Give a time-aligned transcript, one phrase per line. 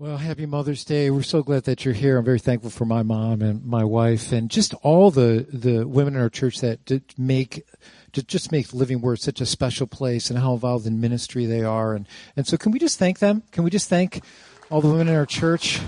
[0.00, 1.10] Well, happy Mother's Day.
[1.10, 2.18] We're so glad that you're here.
[2.18, 6.14] I'm very thankful for my mom and my wife and just all the, the women
[6.14, 7.64] in our church that make
[8.12, 11.64] to just make Living Word such a special place and how involved in ministry they
[11.64, 11.94] are.
[11.94, 12.06] And,
[12.36, 13.42] and so can we just thank them?
[13.50, 14.22] Can we just thank
[14.70, 15.80] all the women in our church?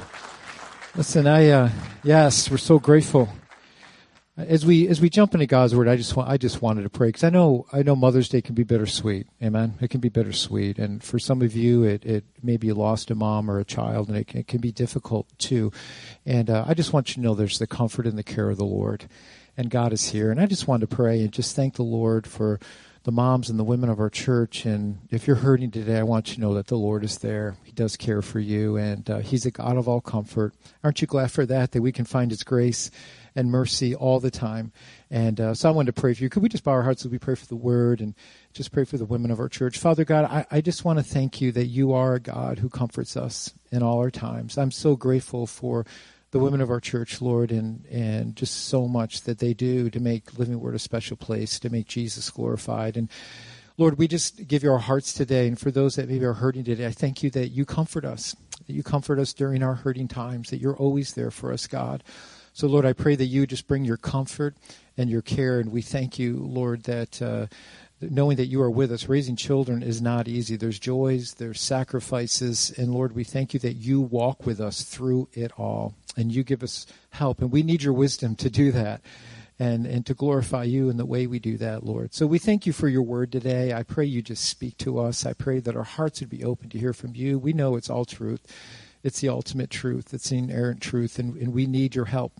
[0.96, 1.70] Listen, I, uh,
[2.02, 3.28] yes, we're so grateful
[4.46, 6.90] as we as we jump into God's word, I just want I just wanted to
[6.90, 9.26] pray because I know I know Mother's Day can be bittersweet.
[9.42, 9.74] Amen.
[9.80, 13.14] It can be bittersweet, and for some of you, it it maybe you lost a
[13.14, 15.72] mom or a child, and it can, it can be difficult too.
[16.26, 18.56] And uh, I just want you to know there's the comfort and the care of
[18.56, 19.08] the Lord,
[19.56, 20.30] and God is here.
[20.30, 22.60] And I just wanted to pray and just thank the Lord for
[23.04, 24.66] the moms and the women of our church.
[24.66, 27.56] And if you're hurting today, I want you to know that the Lord is there.
[27.64, 30.54] He does care for you, and uh, He's a God of all comfort.
[30.84, 31.72] Aren't you glad for that?
[31.72, 32.90] That we can find His grace
[33.34, 34.72] and mercy all the time.
[35.10, 36.30] And uh, so I wanted to pray for you.
[36.30, 38.14] Could we just bow our hearts as we pray for the word and
[38.52, 39.78] just pray for the women of our church?
[39.78, 42.68] Father God, I, I just want to thank you that you are a God who
[42.68, 44.58] comforts us in all our times.
[44.58, 45.84] I'm so grateful for
[46.30, 49.98] the women of our church, Lord, and, and just so much that they do to
[49.98, 52.96] make Living Word a special place, to make Jesus glorified.
[52.96, 53.08] And
[53.76, 55.48] Lord, we just give you our hearts today.
[55.48, 58.36] And for those that maybe are hurting today, I thank you that you comfort us,
[58.66, 62.04] that you comfort us during our hurting times, that you're always there for us, God.
[62.52, 64.56] So, Lord, I pray that you just bring your comfort
[64.96, 65.60] and your care.
[65.60, 67.46] And we thank you, Lord, that uh,
[68.00, 70.56] knowing that you are with us, raising children is not easy.
[70.56, 72.72] There's joys, there's sacrifices.
[72.76, 76.42] And Lord, we thank you that you walk with us through it all and you
[76.42, 77.40] give us help.
[77.40, 79.00] And we need your wisdom to do that.
[79.58, 82.14] And, and to glorify you in the way we do that, Lord.
[82.14, 83.74] So we thank you for your word today.
[83.74, 85.26] I pray you just speak to us.
[85.26, 87.38] I pray that our hearts would be open to hear from you.
[87.38, 88.40] We know it's all truth.
[89.02, 90.12] It's the ultimate truth.
[90.12, 92.32] It's the inerrant truth, and, and we need your help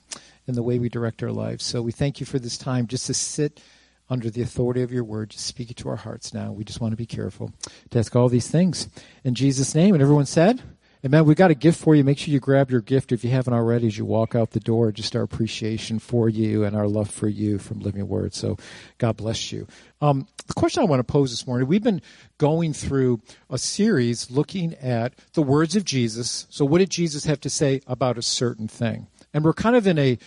[0.47, 1.65] in the way we direct our lives.
[1.65, 3.61] So we thank you for this time just to sit
[4.09, 5.31] under the authority of your word.
[5.31, 6.53] Just speak it to our hearts now.
[6.53, 7.53] We just want to be careful
[7.91, 8.89] to ask all these things
[9.25, 9.95] in Jesus' name.
[9.95, 10.61] And everyone said,
[11.03, 11.25] Amen.
[11.25, 12.05] We got a gift for you.
[12.05, 14.61] Make sure you grab your gift if you haven't already as you walk out the
[14.61, 14.93] door.
[14.93, 18.35] Just our appreciation for you and our love for you from Living Word.
[18.35, 18.59] So
[18.99, 19.67] God bless you.
[20.03, 22.03] Um, the question I want to pose this morning we've been
[22.37, 26.47] going through a series looking at the words of Jesus.
[26.51, 29.07] So, what did Jesus have to say about a certain thing?
[29.33, 30.19] And we're kind of in a,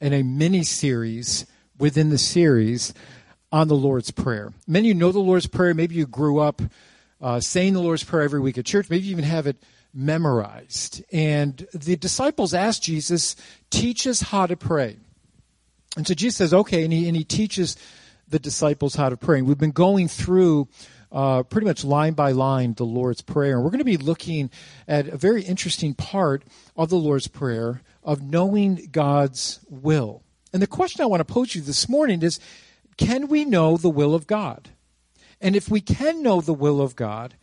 [0.00, 1.46] in a mini series
[1.78, 2.94] within the series
[3.50, 4.52] on the Lord's Prayer.
[4.68, 5.74] Many of you know the Lord's Prayer.
[5.74, 6.62] Maybe you grew up
[7.20, 8.88] uh, saying the Lord's Prayer every week at church.
[8.88, 9.56] Maybe you even have it
[9.94, 11.04] memorized.
[11.12, 13.36] And the disciples asked Jesus,
[13.70, 14.96] teach us how to pray.
[15.96, 17.76] And so Jesus says, okay, and he, and he teaches
[18.28, 19.38] the disciples how to pray.
[19.38, 20.68] And we've been going through
[21.12, 23.54] uh, pretty much line by line the Lord's Prayer.
[23.54, 24.50] And we're going to be looking
[24.88, 26.44] at a very interesting part
[26.76, 30.22] of the Lord's Prayer of knowing God's will.
[30.52, 32.40] And the question I want to pose you this morning is
[32.96, 34.70] can we know the will of God?
[35.40, 37.34] And if we can know the will of God,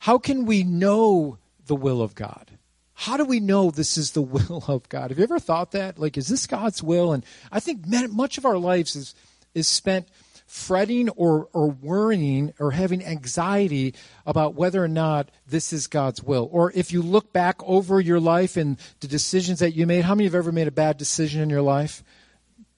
[0.00, 1.38] how can we know
[1.70, 2.50] the will of God?
[2.94, 5.10] How do we know this is the will of God?
[5.10, 6.00] Have you ever thought that?
[6.00, 7.12] Like, is this God's will?
[7.12, 9.14] And I think much of our lives is,
[9.54, 10.08] is spent
[10.48, 13.94] fretting or, or worrying or having anxiety
[14.26, 16.48] about whether or not this is God's will.
[16.50, 20.16] Or if you look back over your life and the decisions that you made, how
[20.16, 22.02] many have ever made a bad decision in your life?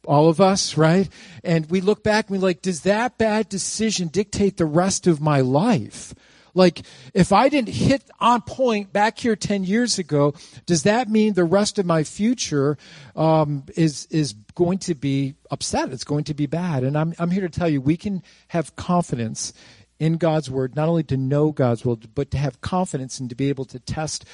[0.07, 1.09] All of us, right?
[1.43, 5.23] And we look back and we're like, does that bad decision dictate the rest of
[5.23, 6.15] my life?
[6.55, 6.83] Like,
[7.15, 10.35] if I didn't hit on point back here 10 years ago,
[10.67, 12.77] does that mean the rest of my future
[13.17, 15.93] um, is, is going to be upset?
[15.93, 16.85] It's going to be bad.
[16.85, 19.53] And I'm, I'm here to tell you, we can have confidence
[19.99, 23.37] in God's word, not only to know God's will, but to have confidence and to
[23.37, 24.25] be able to test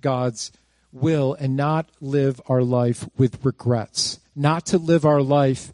[0.00, 0.52] God's
[0.92, 5.72] will and not live our life with regrets, not to live our life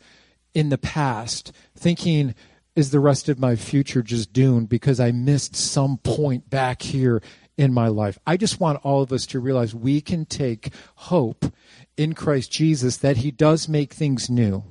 [0.54, 2.34] in the past thinking,
[2.74, 7.22] is the rest of my future just doomed because I missed some point back here
[7.56, 8.18] in my life?
[8.26, 11.52] I just want all of us to realize we can take hope
[11.96, 14.64] in Christ Jesus that He does make things new,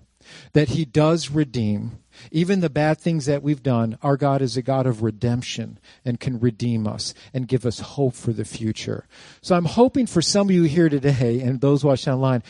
[0.53, 1.99] that He does redeem.
[2.31, 6.19] Even the bad things that we've done, our God is a God of redemption and
[6.19, 9.07] can redeem us and give us hope for the future.
[9.41, 12.43] So I'm hoping for some of you here today and those watching online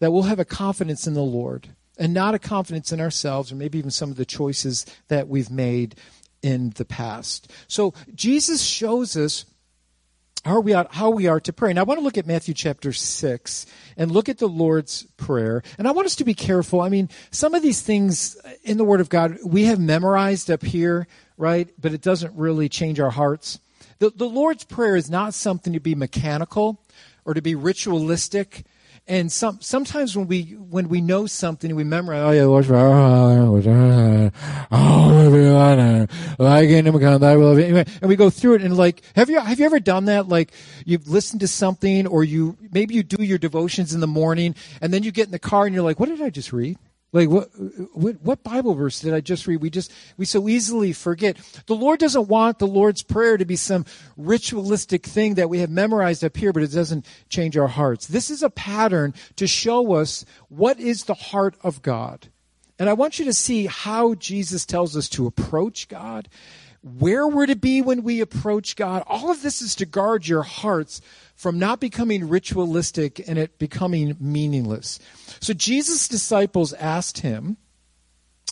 [0.00, 3.56] that we'll have a confidence in the Lord and not a confidence in ourselves or
[3.56, 5.96] maybe even some of the choices that we've made
[6.42, 7.50] in the past.
[7.66, 9.46] So Jesus shows us
[10.44, 11.70] how we are, how we are to pray.
[11.70, 13.66] And I want to look at Matthew chapter 6
[13.96, 15.62] and look at the Lord's Prayer.
[15.76, 16.80] And I want us to be careful.
[16.80, 20.62] I mean, some of these things in the Word of God we have memorized up
[20.62, 21.68] here, right?
[21.80, 23.58] But it doesn't really change our hearts.
[23.98, 26.80] The, the Lord's Prayer is not something to be mechanical
[27.24, 28.64] or to be ritualistic
[29.08, 33.54] And some sometimes when we when we know something we memorize, oh yeah, Prayer, oh.
[38.02, 40.28] And we go through it and like, have you have you ever done that?
[40.28, 40.52] Like
[40.84, 44.92] you've listened to something, or you maybe you do your devotions in the morning, and
[44.92, 46.76] then you get in the car and you're like, what did I just read?
[47.12, 47.48] Like what,
[47.94, 49.62] what, what Bible verse did I just read?
[49.62, 51.36] We just we so easily forget.
[51.66, 53.86] The Lord doesn't want the Lord's prayer to be some
[54.16, 58.06] ritualistic thing that we have memorized up here, but it doesn't change our hearts.
[58.06, 62.28] This is a pattern to show us what is the heart of God.
[62.78, 66.28] And I want you to see how Jesus tells us to approach God,
[66.86, 69.02] where we're to be when we approach God.
[69.08, 71.00] All of this is to guard your hearts
[71.34, 75.00] from not becoming ritualistic and it becoming meaningless.
[75.40, 77.56] So Jesus' disciples asked him,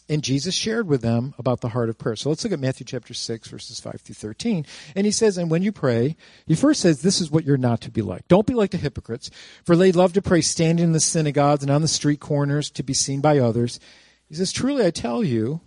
[0.08, 2.16] and Jesus shared with them about the heart of prayer.
[2.16, 4.66] So let's look at Matthew chapter 6, verses 5 through 13.
[4.94, 6.16] And he says, And when you pray,
[6.46, 8.28] he first says, This is what you're not to be like.
[8.28, 9.30] Don't be like the hypocrites,
[9.64, 12.82] for they love to pray standing in the synagogues and on the street corners to
[12.82, 13.80] be seen by others.
[14.26, 15.62] He says, Truly I tell you,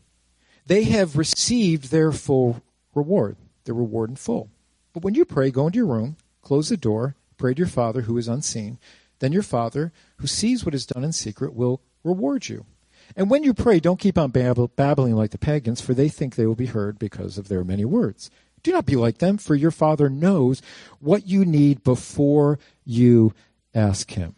[0.68, 2.62] they have received their full
[2.94, 4.50] reward, their reward in full.
[4.94, 6.18] But when you pray, go into your room
[6.48, 8.80] Close the door, pray to your Father who is unseen.
[9.20, 12.66] Then your Father, who sees what is done in secret, will reward you.
[13.14, 16.46] And when you pray, don't keep on babbling like the pagans, for they think they
[16.46, 18.32] will be heard because of their many words.
[18.64, 20.62] Do not be like them, for your Father knows
[21.02, 23.34] what you need before you
[23.76, 24.34] ask Him.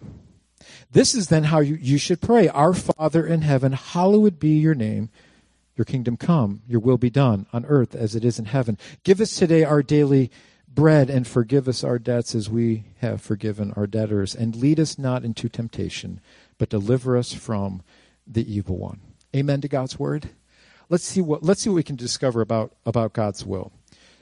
[0.92, 4.74] This is then how you, you should pray Our Father in heaven, hallowed be your
[4.74, 5.12] name.
[5.80, 8.78] Your kingdom come, your will be done on earth as it is in heaven.
[9.06, 10.30] Give us today our daily
[10.68, 14.36] bread and forgive us our debts as we have forgiven our debtors.
[14.36, 16.20] And lead us not into temptation,
[16.58, 17.82] but deliver us from
[18.28, 19.00] the evil one.
[19.34, 20.32] Amen to God's word.
[20.90, 23.72] Let's see what let's see what we can discover about about God's will.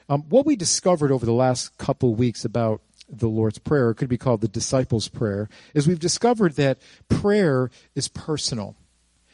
[0.08, 4.08] Um, what we discovered over the last couple weeks about the Lord's Prayer, it could
[4.08, 6.78] be called the disciples' prayer, is we've discovered that
[7.08, 8.76] prayer is personal.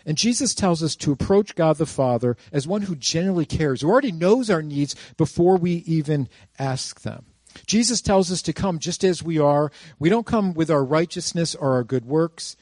[0.06, 3.88] And Jesus tells us to approach God the Father as one who genuinely cares, who
[3.88, 6.28] already knows our needs before we even
[6.58, 7.26] ask them.
[7.66, 9.70] Jesus tells us to come just as we are.
[9.98, 12.56] We don't come with our righteousness or our good works.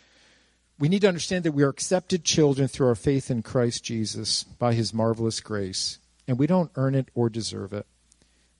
[0.79, 4.43] We need to understand that we are accepted children through our faith in Christ Jesus
[4.44, 7.87] by his marvelous grace, and we don't earn it or deserve it.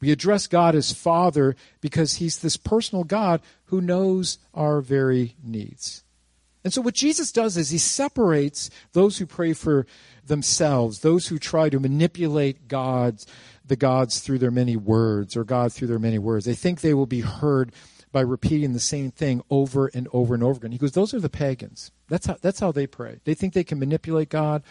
[0.01, 6.03] We address God as Father because he's this personal God who knows our very needs.
[6.65, 9.87] And so what Jesus does is he separates those who pray for
[10.25, 13.27] themselves, those who try to manipulate God's
[13.65, 16.45] the gods through their many words or God through their many words.
[16.45, 17.73] They think they will be heard
[18.11, 20.73] by repeating the same thing over and over and over again.
[20.73, 21.91] He goes, those are the pagans.
[22.09, 23.21] That's how that's how they pray.
[23.25, 24.63] They think they can manipulate God.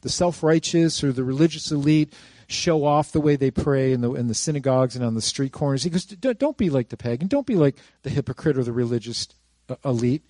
[0.00, 2.14] The self-righteous or the religious elite
[2.46, 5.52] show off the way they pray in the in the synagogues and on the street
[5.52, 5.82] corners.
[5.84, 7.28] He goes, don't be like the pagan.
[7.28, 9.28] Don't be like the hypocrite or the religious
[9.68, 10.24] uh, elite.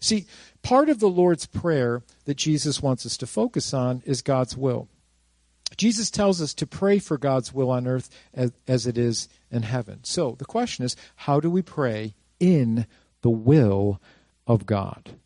[0.00, 0.26] See,
[0.62, 4.88] part of the Lord's Prayer that Jesus wants us to focus on is God's will.
[5.76, 9.62] Jesus tells us to pray for God's will on earth as, as, it is in
[9.62, 10.00] heaven.
[10.02, 12.86] So the question is how do we pray in
[13.22, 14.00] the will
[14.46, 15.16] of God?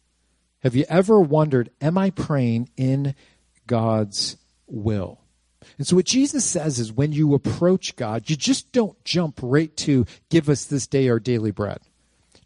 [0.63, 3.15] Have you ever wondered, am I praying in
[3.67, 4.37] God's
[4.67, 5.21] will?
[5.79, 9.77] And so what Jesus says is when you approach God, you just don't jump right
[9.79, 11.81] to give us this day our daily bread.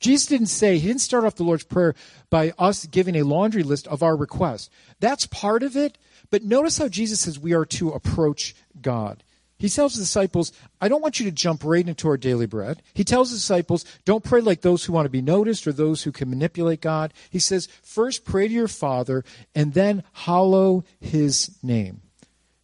[0.00, 1.94] Jesus didn't say, he didn't start off the Lord's Prayer
[2.30, 4.70] by us giving a laundry list of our requests.
[4.98, 5.98] That's part of it,
[6.30, 9.22] but notice how Jesus says we are to approach God.
[9.58, 12.82] He tells the disciples, I don't want you to jump right into our daily bread.
[12.94, 16.02] He tells the disciples, don't pray like those who want to be noticed or those
[16.02, 17.12] who can manipulate God.
[17.28, 19.22] He says, first pray to your Father
[19.54, 22.00] and then hallow his name.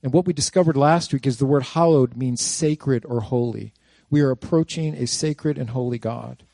[0.03, 3.75] And what we discovered last week is the word hallowed means sacred or holy.
[4.09, 6.45] We are approaching a sacred and holy God.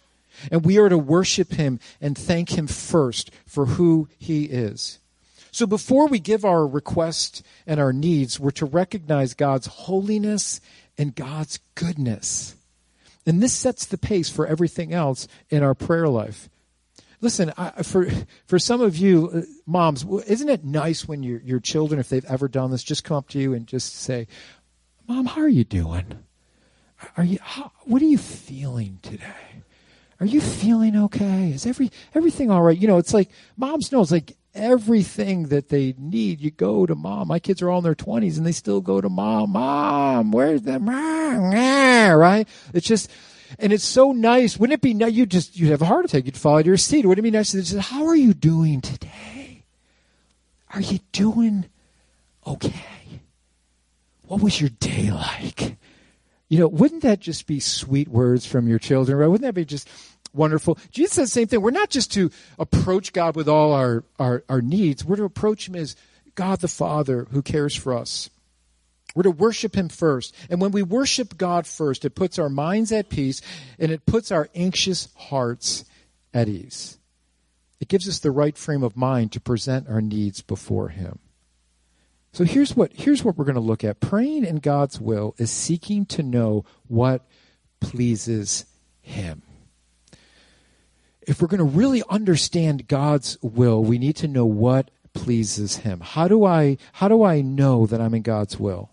[0.51, 4.99] And we are to worship him and thank him first for who he is.
[5.51, 10.61] So before we give our request and our needs, we're to recognize God's holiness
[10.97, 12.57] and God's goodness.
[13.27, 16.49] And this sets the pace for everything else in our prayer life.
[17.21, 18.09] Listen, I, for
[18.47, 22.25] for some of you uh, moms, isn't it nice when your your children, if they've
[22.25, 24.27] ever done this, just come up to you and just say,
[25.07, 26.19] "Mom, how are you doing?
[27.17, 27.39] Are you?
[27.41, 29.63] How, what are you feeling today?"
[30.23, 31.51] Are you feeling okay?
[31.51, 32.79] Is every everything all right?
[32.79, 36.95] You know, it's like moms know it's like everything that they need, you go to
[36.95, 37.27] mom.
[37.27, 39.51] My kids are all in their twenties and they still go to mom.
[39.51, 41.51] Mom, where's the mom?
[42.17, 42.47] Right?
[42.73, 43.11] It's just
[43.59, 44.57] and it's so nice.
[44.61, 45.13] Wouldn't it be nice?
[45.13, 46.25] You just you'd have a heart attack.
[46.25, 47.05] You'd fall out of your seat.
[47.05, 49.65] Wouldn't it be nice to say, "How are you doing today?
[50.73, 51.65] Are you doing
[52.47, 53.23] okay?
[54.29, 55.79] What was your day like?"
[56.53, 59.17] You know, wouldn't that just be sweet words from your children?
[59.17, 59.27] Right?
[59.27, 59.89] Wouldn't that be just
[60.33, 60.79] wonderful.
[60.91, 61.61] Jesus says the same thing.
[61.61, 65.69] We're not just to approach God with all our, our, our needs, we're to approach
[65.69, 65.97] Him as
[66.35, 68.31] God the Father who cares for us.
[69.15, 70.35] We're to worship Him first.
[70.49, 73.43] And when we worship God first, it puts our minds at peace
[73.79, 75.85] and it puts our anxious hearts
[76.33, 76.99] at ease.
[77.81, 81.19] It gives us the right frame of mind to present our needs before Him.
[82.33, 84.01] So here's what, here's what we're going to look at.
[84.01, 87.27] Praying in God's will is seeking to know what
[87.81, 88.65] pleases
[89.03, 89.43] Him.
[91.27, 96.01] If we're going to really understand God's will, we need to know what pleases Him.
[96.01, 98.91] How do I, how do I know that I'm in God's will?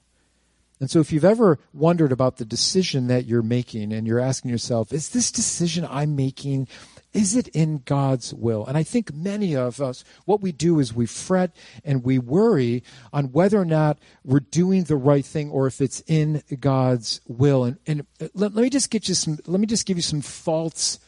[0.79, 4.49] And so if you've ever wondered about the decision that you're making and you're asking
[4.49, 6.69] yourself, is this decision I'm making,
[7.11, 8.65] is it in God's will?
[8.65, 12.83] And I think many of us, what we do is we fret and we worry
[13.11, 17.65] on whether or not we're doing the right thing or if it's in God's will.
[17.65, 20.21] And, and let, let me just get you some, let me just give you some
[20.21, 20.99] false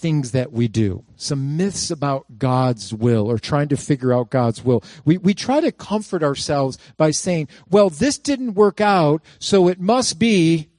[0.00, 4.64] things that we do, some myths about God's will or trying to figure out God's
[4.64, 4.82] will.
[5.04, 9.78] We, we try to comfort ourselves by saying, well, this didn't work out, so it
[9.80, 10.70] must be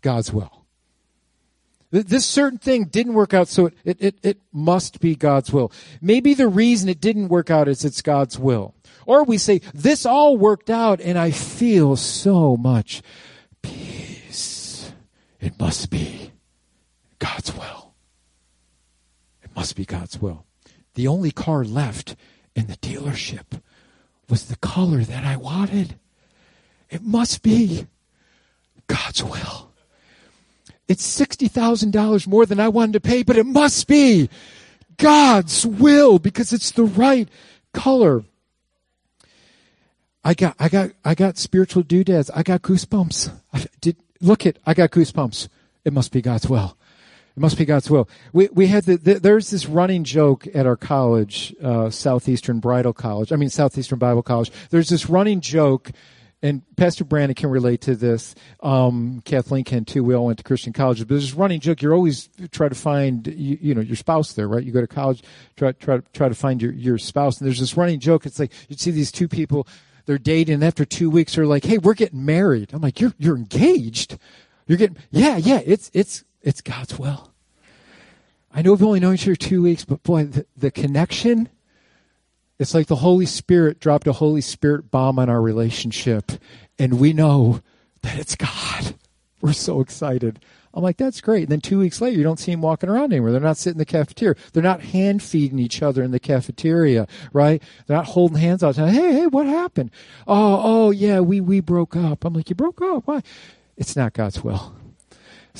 [0.00, 0.64] God's will.
[1.90, 5.72] This certain thing didn't work out, so it, it, it, it must be God's will.
[6.00, 8.74] Maybe the reason it didn't work out is it's God's will.
[9.06, 13.02] Or we say, this all worked out and I feel so much
[13.60, 14.92] peace.
[15.40, 16.29] It must be
[17.20, 17.92] God's will.
[19.44, 20.44] It must be God's will.
[20.94, 22.16] The only car left
[22.56, 23.62] in the dealership
[24.28, 25.96] was the color that I wanted.
[26.88, 27.86] It must be
[28.88, 29.70] God's will.
[30.88, 34.28] It's $60,000 more than I wanted to pay, but it must be
[34.96, 37.28] God's will because it's the right
[37.72, 38.24] color.
[40.24, 42.30] I got, I got, I got spiritual doodads.
[42.30, 43.32] I got goosebumps.
[43.52, 45.48] I did, look it, I got goosebumps.
[45.84, 46.76] It must be God's will.
[47.36, 48.08] It must be God's will.
[48.32, 52.92] We we had the, the there's this running joke at our college, uh, Southeastern Bridal
[52.92, 53.32] College.
[53.32, 54.50] I mean Southeastern Bible College.
[54.70, 55.90] There's this running joke,
[56.42, 58.34] and Pastor Brandon can relate to this.
[58.60, 60.02] Um, Kathleen can too.
[60.02, 61.04] We all went to Christian colleges.
[61.04, 61.82] But there's this running joke.
[61.82, 64.64] You're always try to find you, you know your spouse there, right?
[64.64, 65.22] You go to college,
[65.56, 67.38] try try try to find your your spouse.
[67.38, 68.26] And there's this running joke.
[68.26, 69.68] It's like you'd see these two people.
[70.06, 73.14] They're dating, and after two weeks, they're like, "Hey, we're getting married." I'm like, "You're
[73.18, 74.18] you're engaged."
[74.70, 77.30] You're getting, yeah, yeah, it's, it's, it's God's will.
[78.52, 81.48] I know we've only known each other two weeks, but boy, the, the connection,
[82.58, 86.32] it's like the Holy Spirit dropped a Holy Spirit bomb on our relationship,
[86.78, 87.60] and we know
[88.02, 88.94] that it's God.
[89.40, 90.40] We're so excited.
[90.72, 91.44] I'm like, that's great.
[91.44, 93.32] And then two weeks later, you don't see them walking around anymore.
[93.32, 94.36] They're not sitting in the cafeteria.
[94.52, 97.62] They're not hand feeding each other in the cafeteria, right?
[97.86, 98.76] They're not holding hands out.
[98.76, 99.90] Saying, hey, hey, what happened?
[100.28, 102.24] Oh, oh, yeah, we, we broke up.
[102.24, 103.06] I'm like, you broke up?
[103.06, 103.22] Why?
[103.76, 104.76] It's not God's will.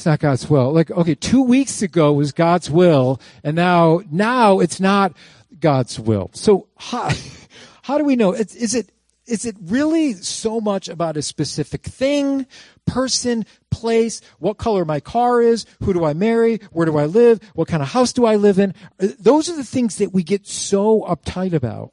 [0.00, 0.73] It's not God's will.
[0.73, 5.12] Like, okay, two weeks ago was God's will, and now, now it's not
[5.59, 6.30] God's will.
[6.33, 7.11] So how,
[7.83, 8.33] how do we know?
[8.33, 8.92] Is, is it,
[9.26, 12.47] is it really so much about a specific thing,
[12.87, 17.38] person, place, what color my car is, who do I marry, where do I live,
[17.52, 18.73] what kind of house do I live in?
[18.99, 21.92] Uh, those are the things that we get so uptight about.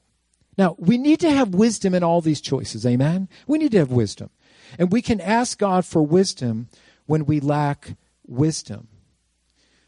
[0.58, 2.86] Now, we need to have wisdom in all these choices.
[2.86, 3.28] Amen?
[3.48, 4.30] We need to have wisdom.
[4.80, 6.70] And we can ask God for wisdom
[7.08, 8.88] when we lack wisdom.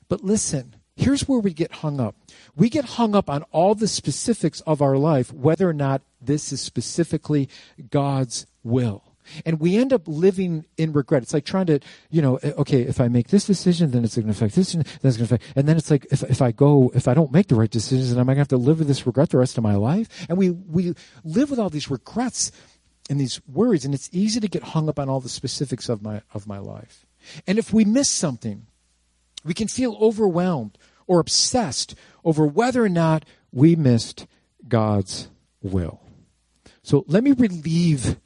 [0.07, 2.15] But listen, here's where we get hung up.
[2.55, 6.51] We get hung up on all the specifics of our life, whether or not this
[6.51, 7.47] is specifically
[7.89, 9.03] God's will.
[9.45, 11.21] And we end up living in regret.
[11.21, 14.15] It's like trying to, you know, eh, okay, if I make this decision, then it's
[14.15, 16.41] going to affect this, then it's going to affect, and then it's like, if, if
[16.41, 18.47] I go, if I don't make the right decisions, then am I going to have
[18.49, 20.25] to live with this regret the rest of my life?
[20.27, 22.51] And we, we live with all these regrets
[23.09, 26.01] and these worries, and it's easy to get hung up on all the specifics of
[26.01, 27.05] my of my life.
[27.47, 28.67] And if we miss something,
[29.43, 34.27] we can feel overwhelmed or obsessed over whether or not we missed
[34.67, 35.29] God's
[35.61, 36.01] will.
[36.83, 38.17] So let me relieve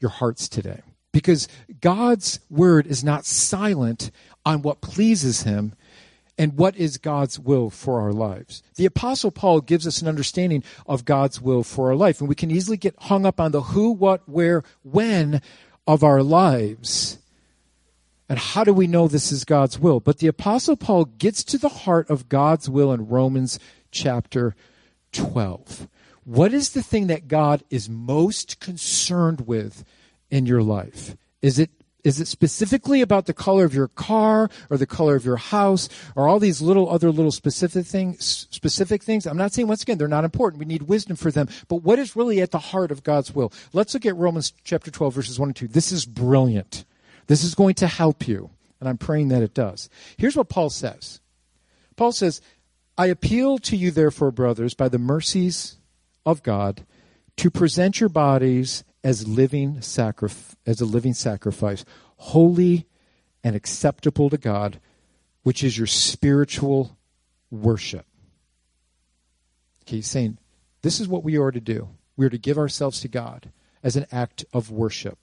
[0.00, 0.82] your hearts today
[1.12, 1.48] because
[1.80, 4.10] God's word is not silent
[4.44, 5.74] on what pleases him
[6.38, 8.62] and what is God's will for our lives.
[8.76, 12.34] The Apostle Paul gives us an understanding of God's will for our life, and we
[12.34, 15.42] can easily get hung up on the who, what, where, when
[15.86, 17.18] of our lives.
[18.32, 20.00] And how do we know this is God's will?
[20.00, 23.58] But the Apostle Paul gets to the heart of God's will in Romans
[23.90, 24.56] chapter
[25.12, 25.86] 12.
[26.24, 29.84] What is the thing that God is most concerned with
[30.30, 31.14] in your life?
[31.42, 31.72] Is it
[32.04, 35.90] is it specifically about the color of your car or the color of your house
[36.16, 39.26] or all these little other little specific things, specific things?
[39.26, 40.58] I'm not saying once again they're not important.
[40.58, 41.50] We need wisdom for them.
[41.68, 43.52] But what is really at the heart of God's will?
[43.74, 45.68] Let's look at Romans chapter 12 verses 1 and 2.
[45.68, 46.86] This is brilliant.
[47.26, 48.50] This is going to help you.
[48.80, 49.88] And I'm praying that it does.
[50.16, 51.20] Here's what Paul says
[51.96, 52.40] Paul says,
[52.98, 55.76] I appeal to you, therefore, brothers, by the mercies
[56.26, 56.84] of God,
[57.36, 61.84] to present your bodies as living sacrif- as a living sacrifice,
[62.16, 62.86] holy
[63.42, 64.80] and acceptable to God,
[65.42, 66.96] which is your spiritual
[67.50, 68.06] worship.
[69.82, 70.38] Okay, he's saying
[70.82, 71.88] this is what we are to do.
[72.16, 73.50] We are to give ourselves to God
[73.82, 75.18] as an act of worship.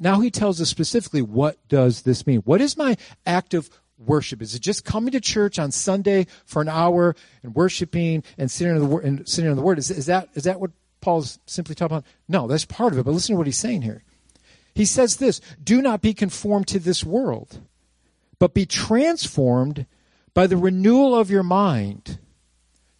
[0.00, 2.40] Now, he tells us specifically what does this mean?
[2.40, 4.42] What is my act of worship?
[4.42, 8.74] Is it just coming to church on Sunday for an hour and worshiping and sitting
[8.74, 9.78] on the word and sitting the word?
[9.78, 12.06] Is, is that is that what Paul's simply talking about?
[12.28, 13.04] No, that's part of it.
[13.04, 14.02] But listen to what he's saying here.
[14.74, 17.60] He says this: "Do not be conformed to this world,
[18.38, 19.86] but be transformed
[20.34, 22.18] by the renewal of your mind."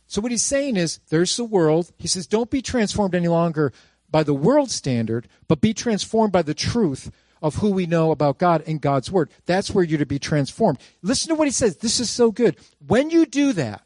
[0.09, 1.91] So what he's saying is, there's the world.
[1.99, 3.73] He says, don't be transformed any longer
[4.17, 7.11] by the world standard, but be transformed by the truth
[7.43, 9.29] of who we know about God and God's Word.
[9.45, 10.79] That's where you're to be transformed.
[11.03, 11.77] Listen to what he says.
[11.77, 12.57] This is so good.
[12.87, 13.85] When you do that,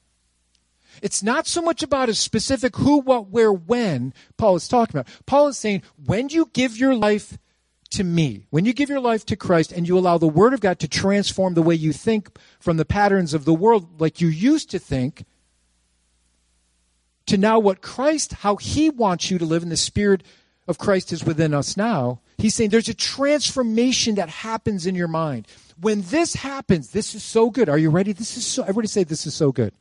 [1.02, 5.12] it's not so much about a specific who, what, where, when Paul is talking about.
[5.26, 7.36] Paul is saying, when you give your life
[7.90, 10.60] to me, when you give your life to Christ and you allow the Word of
[10.60, 14.28] God to transform the way you think from the patterns of the world like you
[14.28, 15.24] used to think,
[17.30, 20.22] to now what Christ, how He wants you to live, and the Spirit
[20.68, 22.20] of Christ is within us now.
[22.38, 25.46] He's saying there's a transformation that happens in your mind.
[25.80, 27.68] When this happens, this is so good.
[27.68, 28.12] Are you ready?
[28.12, 29.72] This is so, everybody say this is so good.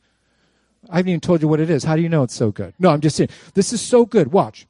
[0.88, 1.84] I haven't even told you what it is.
[1.84, 2.72] How do you know it's so good?
[2.78, 4.32] No, I'm just saying, this is so good.
[4.32, 4.66] Watch.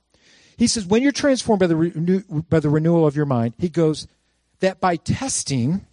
[0.56, 3.68] He says, when you're transformed by the, renew, by the renewal of your mind, he
[3.68, 4.06] goes,
[4.60, 5.86] that by testing,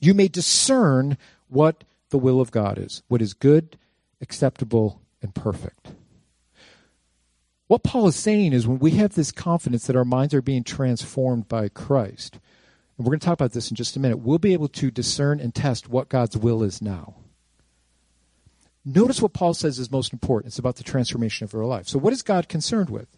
[0.00, 1.16] you may discern
[1.48, 3.78] what the will of God is, what is good,
[4.20, 5.79] acceptable, and perfect.
[7.70, 10.64] What Paul is saying is when we have this confidence that our minds are being
[10.64, 12.40] transformed by Christ,
[12.98, 14.90] and we're going to talk about this in just a minute, we'll be able to
[14.90, 17.14] discern and test what God's will is now.
[18.84, 20.50] Notice what Paul says is most important.
[20.50, 21.86] It's about the transformation of our life.
[21.86, 23.16] So, what is God concerned with?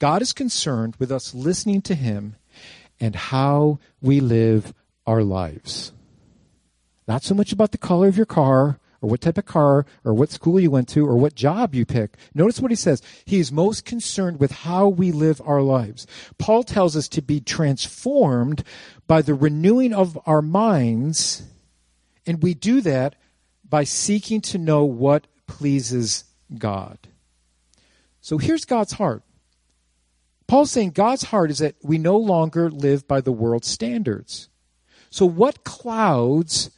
[0.00, 2.34] God is concerned with us listening to Him
[2.98, 4.74] and how we live
[5.06, 5.92] our lives.
[7.06, 10.14] Not so much about the color of your car or what type of car or
[10.14, 12.16] what school you went to or what job you pick.
[12.34, 13.02] Notice what he says.
[13.24, 16.06] He is most concerned with how we live our lives.
[16.38, 18.64] Paul tells us to be transformed
[19.06, 21.42] by the renewing of our minds,
[22.24, 23.16] and we do that
[23.68, 26.24] by seeking to know what pleases
[26.56, 26.98] God.
[28.20, 29.22] So here's God's heart.
[30.46, 34.48] Paul's saying God's heart is that we no longer live by the world's standards.
[35.08, 36.70] So, what clouds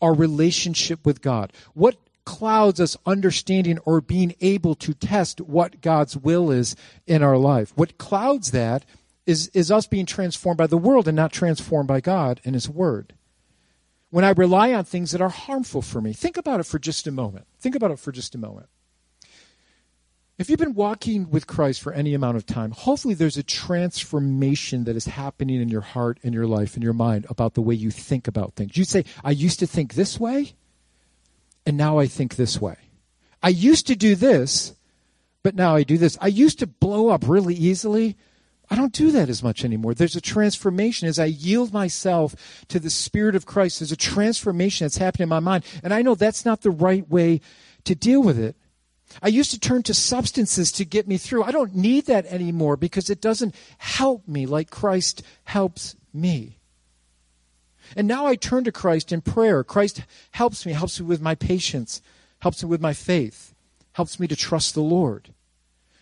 [0.00, 1.52] our relationship with God?
[1.74, 7.36] What clouds us understanding or being able to test what God's will is in our
[7.36, 7.72] life?
[7.74, 8.84] What clouds that
[9.26, 12.68] is, is us being transformed by the world and not transformed by God and His
[12.68, 13.14] Word.
[14.10, 17.06] When I rely on things that are harmful for me, think about it for just
[17.06, 17.46] a moment.
[17.60, 18.66] Think about it for just a moment.
[20.40, 24.84] If you've been walking with Christ for any amount of time, hopefully there's a transformation
[24.84, 27.74] that is happening in your heart, in your life, in your mind about the way
[27.74, 28.74] you think about things.
[28.74, 30.54] You say, I used to think this way,
[31.66, 32.76] and now I think this way.
[33.42, 34.74] I used to do this,
[35.42, 36.16] but now I do this.
[36.22, 38.16] I used to blow up really easily.
[38.70, 39.92] I don't do that as much anymore.
[39.92, 43.80] There's a transformation as I yield myself to the Spirit of Christ.
[43.80, 45.66] There's a transformation that's happening in my mind.
[45.84, 47.42] And I know that's not the right way
[47.84, 48.56] to deal with it.
[49.22, 51.44] I used to turn to substances to get me through.
[51.44, 56.58] I don't need that anymore because it doesn't help me like Christ helps me.
[57.96, 59.64] And now I turn to Christ in prayer.
[59.64, 62.00] Christ helps me, helps me with my patience,
[62.40, 63.54] helps me with my faith,
[63.92, 65.34] helps me to trust the Lord.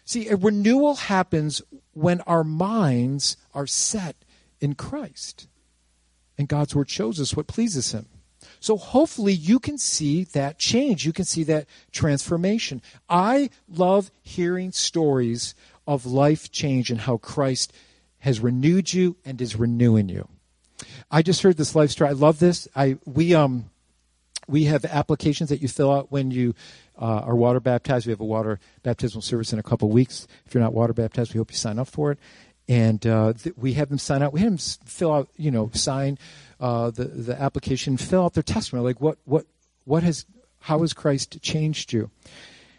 [0.04, 4.16] See, a renewal happens when our minds are set
[4.60, 5.48] in Christ.
[6.36, 8.06] And God's word shows us what pleases him.
[8.60, 11.06] So hopefully you can see that change.
[11.06, 12.82] You can see that transformation.
[13.08, 15.54] I love hearing stories
[15.86, 17.72] of life change and how Christ
[18.20, 20.28] has renewed you and is renewing you.
[21.10, 22.10] I just heard this life story.
[22.10, 22.68] I love this.
[22.74, 23.70] I we um
[24.48, 26.54] we have applications that you fill out when you
[27.00, 28.06] uh, are water baptized.
[28.06, 30.26] We have a water baptismal service in a couple weeks.
[30.46, 32.18] If you're not water baptized, we hope you sign up for it.
[32.68, 34.32] And uh, th- we have them sign out.
[34.34, 36.18] We have them fill out, you know, sign
[36.60, 39.46] uh, the the application, fill out their testimony, like what what
[39.84, 40.26] what has
[40.60, 42.10] how has Christ changed you?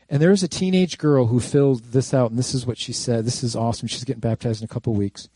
[0.07, 2.93] And there was a teenage girl who filled this out, and this is what she
[2.93, 3.25] said.
[3.25, 3.87] This is awesome.
[3.87, 5.27] She's getting baptized in a couple weeks,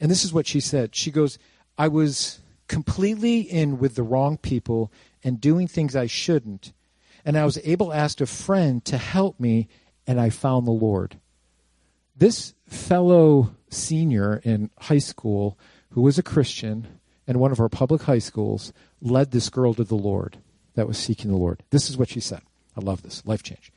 [0.00, 0.94] and this is what she said.
[0.94, 1.38] She goes,
[1.76, 4.92] "I was completely in with the wrong people
[5.24, 6.72] and doing things I shouldn't,
[7.24, 9.66] and I was able to ask a friend to help me,
[10.06, 11.18] and I found the Lord."
[12.16, 15.58] This fellow senior in high school
[15.90, 16.86] who was a Christian
[17.26, 20.38] in one of our public high schools led this girl to the Lord
[20.74, 21.62] that was seeking the Lord.
[21.70, 22.40] This is what she said.
[22.76, 23.24] I love this.
[23.26, 23.72] Life change.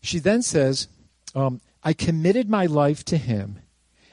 [0.00, 0.88] She then says,
[1.34, 3.60] um, I committed my life to him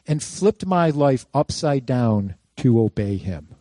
[0.05, 3.55] and flipped my life upside down to obey him.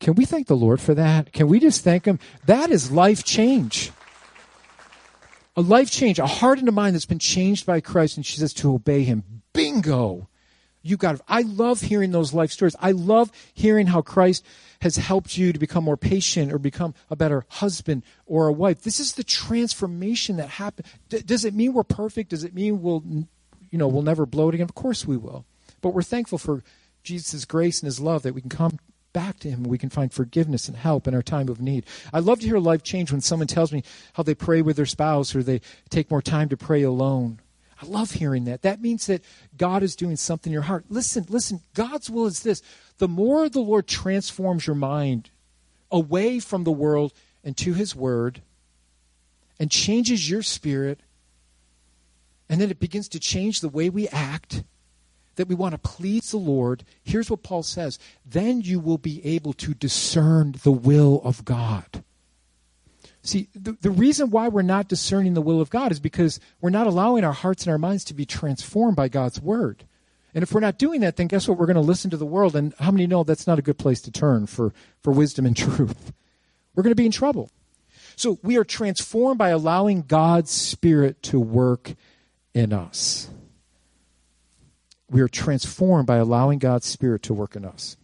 [0.00, 1.32] Can we thank the Lord for that?
[1.32, 2.18] Can we just thank him?
[2.46, 3.90] That is life change.
[5.56, 8.38] A life change, a heart and a mind that's been changed by Christ, and she
[8.38, 9.37] says to obey him.
[9.52, 10.28] Bingo!
[10.82, 11.20] You got it.
[11.28, 12.76] I love hearing those life stories.
[12.78, 14.46] I love hearing how Christ
[14.80, 18.82] has helped you to become more patient or become a better husband or a wife.
[18.82, 20.86] This is the transformation that happened.
[21.08, 22.30] D- does it mean we're perfect?
[22.30, 23.02] Does it mean we'll,
[23.70, 24.64] you know, we'll never blow it again?
[24.64, 25.44] Of course we will.
[25.80, 26.62] But we're thankful for
[27.02, 28.78] Jesus' grace and his love that we can come
[29.12, 31.84] back to him and we can find forgiveness and help in our time of need.
[32.12, 33.82] I love to hear life change when someone tells me
[34.12, 37.40] how they pray with their spouse or they take more time to pray alone.
[37.80, 38.62] I love hearing that.
[38.62, 39.22] That means that
[39.56, 40.86] God is doing something in your heart.
[40.88, 42.60] Listen, listen, God's will is this.
[42.98, 45.30] The more the Lord transforms your mind
[45.90, 47.12] away from the world
[47.44, 48.42] and to his word
[49.60, 51.00] and changes your spirit,
[52.48, 54.64] and then it begins to change the way we act,
[55.36, 59.24] that we want to please the Lord, here's what Paul says then you will be
[59.24, 62.02] able to discern the will of God.
[63.28, 66.70] See, the, the reason why we're not discerning the will of God is because we're
[66.70, 69.84] not allowing our hearts and our minds to be transformed by God's word.
[70.32, 71.58] And if we're not doing that, then guess what?
[71.58, 72.56] We're going to listen to the world.
[72.56, 75.54] And how many know that's not a good place to turn for, for wisdom and
[75.58, 76.10] truth?
[76.74, 77.50] We're going to be in trouble.
[78.16, 81.96] So we are transformed by allowing God's Spirit to work
[82.54, 83.28] in us.
[85.10, 87.98] We are transformed by allowing God's Spirit to work in us.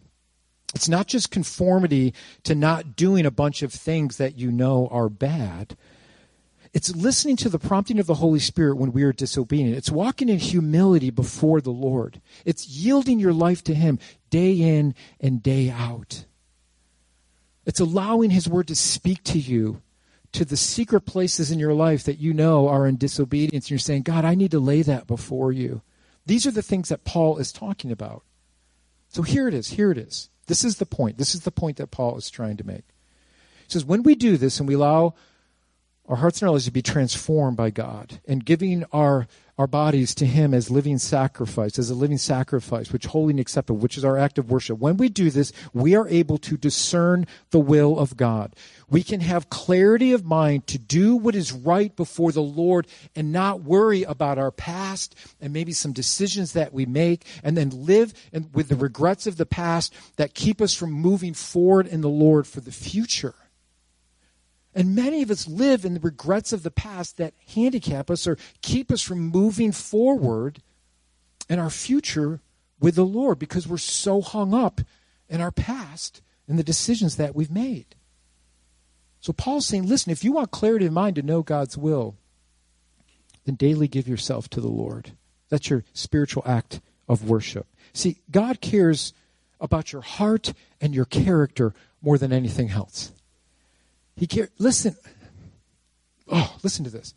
[0.75, 5.07] It's not just conformity to not doing a bunch of things that you know are
[5.07, 5.77] bad.
[6.73, 9.77] It's listening to the prompting of the Holy Spirit when we are disobedient.
[9.77, 12.21] It's walking in humility before the Lord.
[12.43, 13.97] It's yielding your life to Him
[14.29, 16.25] day in and day out.
[17.65, 19.81] It's allowing His Word to speak to you
[20.33, 23.67] to the secret places in your life that you know are in disobedience.
[23.67, 25.81] And you're saying, God, I need to lay that before you.
[26.25, 28.23] These are the things that Paul is talking about.
[29.07, 29.69] So here it is.
[29.69, 30.29] Here it is.
[30.47, 31.17] This is the point.
[31.17, 32.83] This is the point that Paul is trying to make.
[33.65, 35.15] He says, when we do this and we allow
[36.07, 40.13] our hearts and our lives to be transformed by God and giving our, our bodies
[40.15, 44.03] to Him as living sacrifice, as a living sacrifice, which holy and acceptable, which is
[44.03, 44.79] our act of worship.
[44.79, 48.53] When we do this, we are able to discern the will of God.
[48.89, 53.31] We can have clarity of mind to do what is right before the Lord and
[53.31, 58.13] not worry about our past and maybe some decisions that we make and then live
[58.53, 62.45] with the regrets of the past that keep us from moving forward in the Lord
[62.45, 63.35] for the future.
[64.75, 68.37] And many of us live in the regrets of the past that handicap us or
[68.61, 70.61] keep us from moving forward
[71.49, 72.41] in our future
[72.81, 74.81] with the Lord because we're so hung up
[75.29, 77.95] in our past and the decisions that we've made.
[79.21, 82.15] So Paul's saying, listen, if you want clarity of mind to know God's will,
[83.45, 85.13] then daily give yourself to the Lord.
[85.49, 87.65] That's your spiritual act of worship.
[87.93, 89.13] See, God cares
[89.61, 93.13] about your heart and your character more than anything else.
[94.15, 94.49] He cares.
[94.57, 94.95] Listen.
[96.27, 97.13] Oh, listen to this.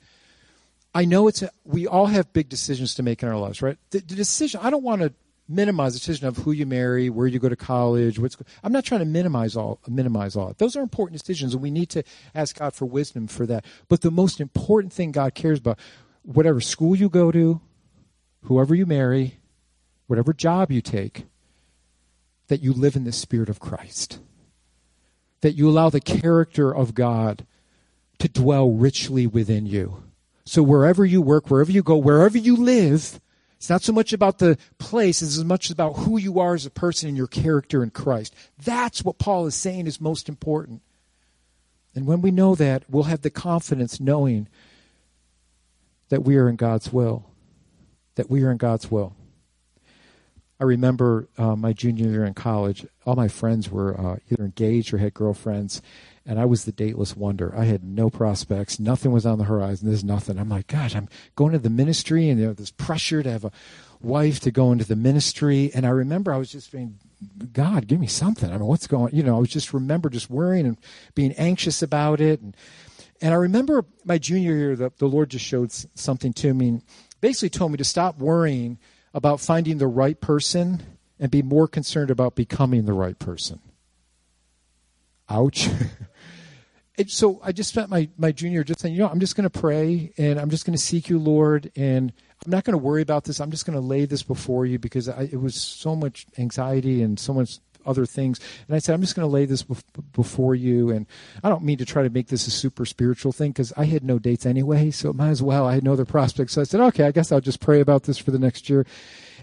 [0.94, 3.78] I know it's a, we all have big decisions to make in our lives, right?
[3.90, 4.60] The, the decision.
[4.62, 5.12] I don't want to
[5.48, 8.18] minimize the decision of who you marry, where you go to college.
[8.18, 10.54] What's I'm not trying to minimize all minimize all.
[10.58, 12.02] Those are important decisions, and we need to
[12.34, 13.64] ask God for wisdom for that.
[13.88, 15.78] But the most important thing God cares about,
[16.22, 17.60] whatever school you go to,
[18.42, 19.40] whoever you marry,
[20.06, 21.26] whatever job you take,
[22.48, 24.18] that you live in the spirit of Christ
[25.40, 27.46] that you allow the character of God
[28.18, 30.02] to dwell richly within you.
[30.44, 33.20] So wherever you work, wherever you go, wherever you live,
[33.58, 36.64] it's not so much about the place it's as much about who you are as
[36.64, 38.34] a person and your character in Christ.
[38.64, 40.80] That's what Paul is saying is most important.
[41.94, 44.48] And when we know that, we'll have the confidence knowing
[46.08, 47.24] that we are in God's will.
[48.14, 49.14] That we are in God's will.
[50.60, 54.92] I remember uh, my junior year in college, all my friends were uh, either engaged
[54.92, 55.80] or had girlfriends,
[56.26, 57.54] and I was the dateless wonder.
[57.56, 58.80] I had no prospects.
[58.80, 59.86] Nothing was on the horizon.
[59.86, 60.38] There's nothing.
[60.38, 63.44] I'm like, gosh, I'm going to the ministry, and you know, there's pressure to have
[63.44, 63.52] a
[64.00, 65.70] wife to go into the ministry.
[65.74, 66.98] And I remember I was just being,
[67.52, 68.50] God, give me something.
[68.50, 69.14] I mean, what's going?
[69.14, 70.76] You know, I was just remember just worrying and
[71.14, 72.40] being anxious about it.
[72.40, 72.56] And
[73.20, 76.68] and I remember my junior year, the, the Lord just showed something to me.
[76.68, 76.82] And
[77.20, 78.78] basically, told me to stop worrying
[79.14, 80.82] about finding the right person
[81.18, 83.60] and be more concerned about becoming the right person.
[85.28, 85.68] Ouch.
[87.06, 89.58] so I just spent my, my junior just saying, you know, I'm just going to
[89.58, 92.12] pray and I'm just going to seek you, Lord, and
[92.44, 93.40] I'm not going to worry about this.
[93.40, 97.02] I'm just going to lay this before you because I, it was so much anxiety
[97.02, 98.38] and so much other things.
[98.66, 99.64] And I said, I'm just going to lay this
[100.12, 100.90] before you.
[100.90, 101.06] And
[101.42, 104.04] I don't mean to try to make this a super spiritual thing because I had
[104.04, 105.66] no dates anyway, so it might as well.
[105.66, 106.52] I had no other prospects.
[106.52, 108.86] So I said, okay, I guess I'll just pray about this for the next year.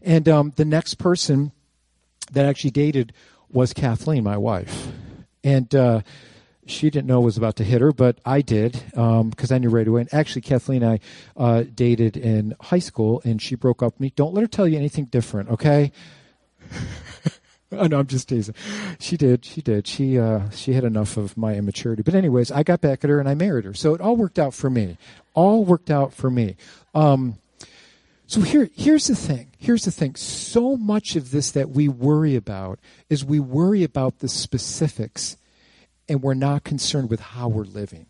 [0.02, 1.52] And um, the next person
[2.32, 3.14] that actually dated
[3.52, 4.88] was Kathleen, my wife.
[5.44, 6.02] And uh,
[6.66, 9.58] she didn't know it was about to hit her, but I did because um, I
[9.58, 10.02] knew right away.
[10.02, 11.00] And actually, Kathleen and I
[11.42, 14.14] uh, dated in high school, and she broke up with me.
[14.16, 15.92] Don't let her tell you anything different, okay?
[17.80, 18.56] oh, no, I'm just teasing.
[19.00, 19.46] She did.
[19.46, 19.88] She did.
[19.88, 22.04] She uh, she had enough of my immaturity.
[22.04, 23.74] But anyways, I got back at her and I married her.
[23.74, 24.98] So it all worked out for me.
[25.34, 26.56] All worked out for me.
[26.94, 27.38] Um,
[28.28, 29.52] so here, here's the thing.
[29.58, 30.16] Here's the thing.
[30.16, 35.38] So much of this that we worry about is we worry about the specifics
[36.10, 38.08] and we're not concerned with how we're living.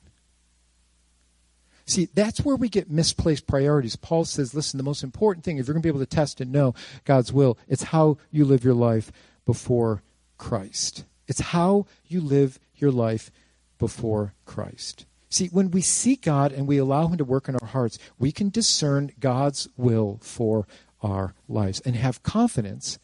[1.85, 3.95] See, that's where we get misplaced priorities.
[3.95, 6.41] Paul says, listen, the most important thing, if you're going to be able to test
[6.41, 6.73] and know
[7.03, 9.11] God's will, it's how you live your life
[9.45, 10.03] before
[10.37, 11.05] Christ.
[11.27, 13.31] It's how you live your life
[13.77, 15.05] before Christ.
[15.29, 18.31] See, when we seek God and we allow Him to work in our hearts, we
[18.31, 20.67] can discern God's will for
[21.01, 22.99] our lives and have confidence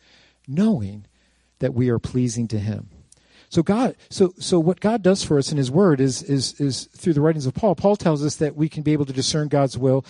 [0.47, 1.05] knowing
[1.59, 2.89] that we are pleasing to Him.
[3.49, 6.85] So God, so so what God does for us in His Word is is is
[6.95, 7.75] through the writings of Paul.
[7.75, 10.05] Paul tells us that we can be able to discern God's will,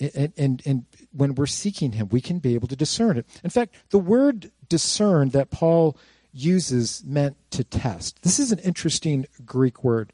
[0.00, 3.26] and and, and when we're seeking Him, we can be able to discern it.
[3.44, 5.98] In fact, the word discern that Paul
[6.32, 8.22] uses meant to test.
[8.22, 10.12] This is an interesting Greek word.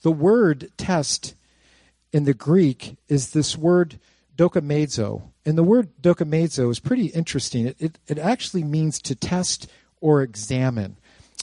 [0.00, 1.34] The word test
[2.12, 3.98] in the Greek is this word
[4.36, 5.22] dokimazo.
[5.44, 7.66] And the word dokimazo is pretty interesting.
[7.66, 9.68] It, it, it actually means to test
[10.00, 10.96] or examine.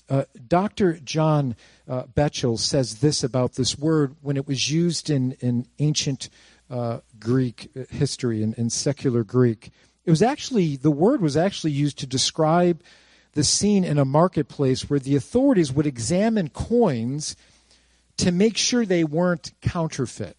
[0.09, 0.99] Uh, Dr.
[0.99, 1.55] John
[1.87, 6.29] uh, Batchelor says this about this word when it was used in, in ancient
[6.69, 9.71] uh, Greek history, in, in secular Greek.
[10.05, 12.81] It was actually, the word was actually used to describe
[13.33, 17.35] the scene in a marketplace where the authorities would examine coins
[18.17, 20.37] to make sure they weren't counterfeit.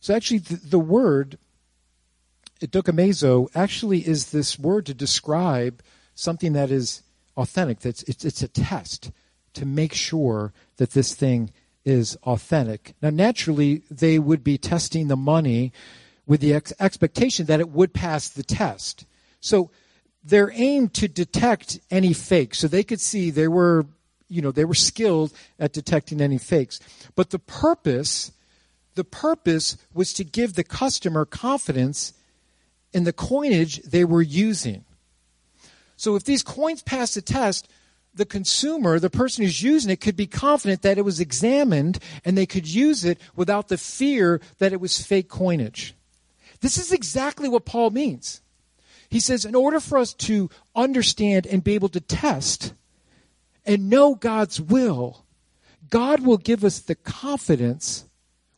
[0.00, 1.38] So actually, the, the word
[2.60, 5.82] dokimazo actually is this word to describe
[6.14, 7.02] something that is
[7.36, 7.80] authentic.
[7.80, 9.10] That's it's, it's a test
[9.54, 11.52] to make sure that this thing
[11.84, 12.94] is authentic.
[13.02, 15.72] Now, naturally, they would be testing the money
[16.26, 19.04] with the ex- expectation that it would pass the test.
[19.40, 19.70] So
[20.22, 22.58] they're aimed to detect any fakes.
[22.58, 23.86] So they could see they were,
[24.28, 26.80] you know, they were skilled at detecting any fakes.
[27.14, 28.32] But the purpose,
[28.94, 32.14] the purpose was to give the customer confidence
[32.92, 34.84] in the coinage they were using.
[35.96, 37.68] So if these coins pass the test,
[38.14, 42.38] the consumer, the person who's using it, could be confident that it was examined and
[42.38, 45.94] they could use it without the fear that it was fake coinage.
[46.64, 48.40] This is exactly what Paul means.
[49.10, 52.72] He says, in order for us to understand and be able to test
[53.66, 55.26] and know God's will,
[55.90, 58.06] God will give us the confidence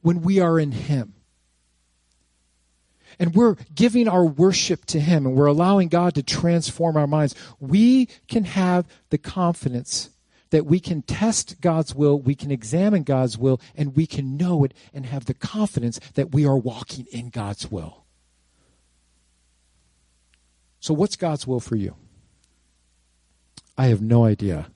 [0.03, 1.15] when we are in Him
[3.19, 7.35] and we're giving our worship to Him and we're allowing God to transform our minds,
[7.59, 10.11] we can have the confidence
[10.51, 14.65] that we can test God's will, we can examine God's will, and we can know
[14.65, 18.05] it and have the confidence that we are walking in God's will.
[20.81, 21.97] So, what's God's will for you?
[23.77, 24.69] I have no idea.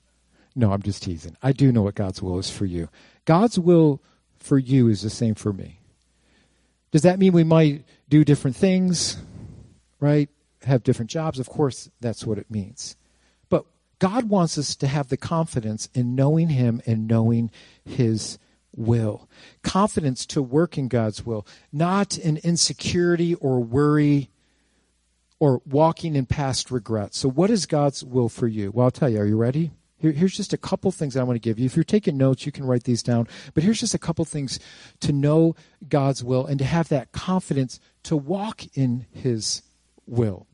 [0.55, 1.37] No, I'm just teasing.
[1.41, 2.89] I do know what God's will is for you.
[3.25, 4.01] God's will
[4.37, 5.79] for you is the same for me.
[6.91, 9.17] Does that mean we might do different things,
[9.99, 10.29] right?
[10.63, 11.39] Have different jobs?
[11.39, 12.97] Of course, that's what it means.
[14.01, 17.51] God wants us to have the confidence in knowing Him and knowing
[17.85, 18.39] His
[18.75, 19.29] will.
[19.61, 24.31] Confidence to work in God's will, not in insecurity or worry
[25.39, 27.19] or walking in past regrets.
[27.19, 28.71] So, what is God's will for you?
[28.71, 29.19] Well, I'll tell you.
[29.19, 29.69] Are you ready?
[29.97, 31.67] Here, here's just a couple things I want to give you.
[31.67, 33.27] If you're taking notes, you can write these down.
[33.53, 34.59] But here's just a couple things
[35.01, 35.55] to know
[35.87, 39.61] God's will and to have that confidence to walk in His
[40.07, 40.47] will.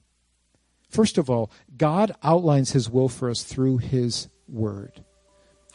[0.90, 5.04] First of all, God outlines His will for us through His Word.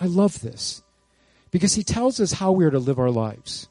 [0.01, 0.83] I love this
[1.51, 3.68] because He tells us how we are to live our lives,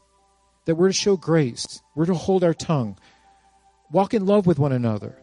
[0.65, 2.97] that we're to show grace, we're to hold our tongue,
[3.91, 5.17] walk in love with one another,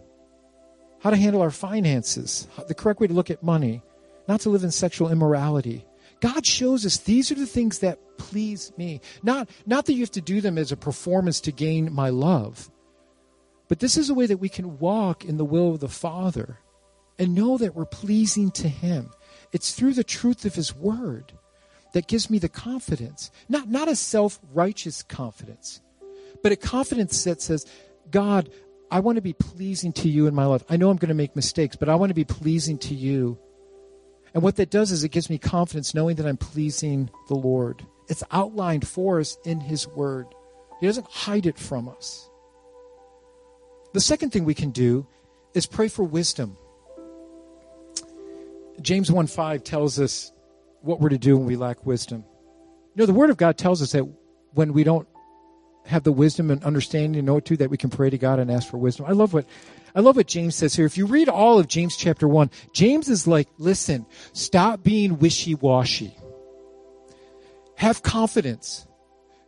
[1.01, 3.83] how to handle our finances, the correct way to look at money
[4.29, 5.85] not to live in sexual immorality.
[6.21, 9.01] God shows us these are the things that please me.
[9.23, 12.71] Not, not that you have to do them as a performance to gain my love,
[13.69, 16.59] but this is a way that we can walk in the will of the Father
[17.19, 19.11] and know that we're pleasing to Him.
[19.53, 21.33] It's through the truth of His Word
[21.95, 25.81] that gives me the confidence, not, not a self righteous confidence,
[26.43, 27.67] but a confidence that says,
[28.11, 28.51] God,
[28.91, 30.65] I want to be pleasing to you in my life.
[30.69, 33.39] I know I'm going to make mistakes, but I want to be pleasing to you
[34.35, 37.85] And what that does is it gives me confidence knowing that I'm pleasing the Lord.
[38.09, 40.27] It's outlined for us in His Word.
[40.81, 42.28] He doesn't hide it from us.
[43.93, 45.07] The second thing we can do
[45.55, 46.57] is pray for wisdom.
[48.81, 50.33] James 1 5 tells us
[50.83, 52.25] what we're to do when we lack wisdom.
[52.95, 54.05] You know, the Word of God tells us that
[54.55, 55.09] when we don't
[55.87, 58.39] have the wisdom and understanding to know it to, that we can pray to God
[58.39, 59.07] and ask for wisdom.
[59.09, 59.47] I love what
[59.95, 60.87] I love what James says here.
[60.87, 66.15] If you read all of James chapter 1, James is like, listen, stop being wishy-washy.
[67.77, 68.87] Have confidence,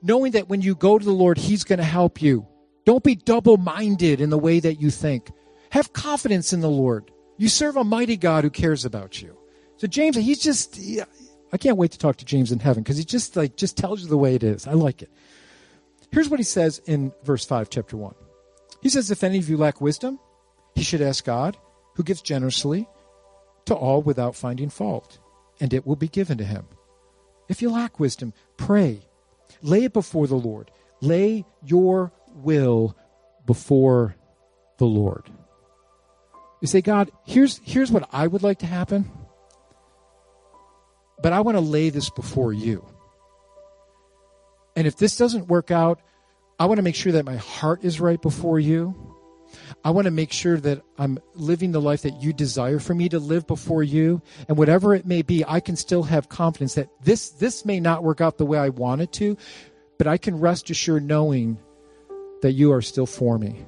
[0.02, 2.46] knowing that when you go to the Lord, He's going to help you.
[2.90, 5.30] Don't be double minded in the way that you think.
[5.70, 7.08] Have confidence in the Lord.
[7.36, 9.38] You serve a mighty God who cares about you.
[9.76, 10.76] So James, he's just,
[11.52, 14.02] I can't wait to talk to James in heaven because he just like, just tells
[14.02, 14.66] you the way it is.
[14.66, 15.10] I like it.
[16.10, 18.12] Here's what he says in verse 5, chapter 1.
[18.82, 20.18] He says, If any of you lack wisdom,
[20.74, 21.56] he should ask God,
[21.94, 22.88] who gives generously
[23.66, 25.20] to all without finding fault,
[25.60, 26.66] and it will be given to him.
[27.48, 29.02] If you lack wisdom, pray.
[29.62, 30.72] Lay it before the Lord.
[31.00, 32.96] Lay your will
[33.46, 34.16] before
[34.78, 35.30] the Lord.
[36.60, 39.10] You say, God, here's, here's what I would like to happen,
[41.22, 42.84] but I want to lay this before you.
[44.76, 46.00] And if this doesn't work out,
[46.58, 48.94] I want to make sure that my heart is right before you.
[49.82, 53.08] I want to make sure that I'm living the life that you desire for me
[53.08, 54.22] to live before you.
[54.48, 58.04] And whatever it may be, I can still have confidence that this, this may not
[58.04, 59.36] work out the way I want it to,
[59.98, 61.58] but I can rest assured knowing
[62.42, 63.64] that you are still for me.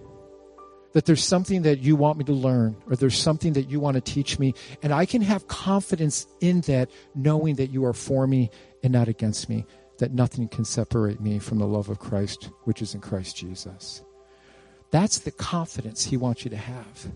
[0.93, 3.95] That there's something that you want me to learn, or there's something that you want
[3.95, 4.55] to teach me.
[4.83, 8.51] And I can have confidence in that, knowing that you are for me
[8.83, 9.65] and not against me,
[9.99, 14.03] that nothing can separate me from the love of Christ, which is in Christ Jesus.
[14.91, 17.07] That's the confidence he wants you to have.